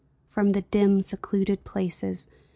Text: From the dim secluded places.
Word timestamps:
From 0.27 0.53
the 0.53 0.63
dim 0.63 1.03
secluded 1.03 1.63
places. 1.63 2.27